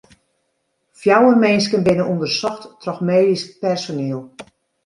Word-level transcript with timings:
Fjouwer 0.99 1.35
minsken 1.43 1.83
binne 1.87 2.03
ûndersocht 2.13 2.63
troch 2.81 3.01
medysk 3.09 3.47
personiel. 3.63 4.21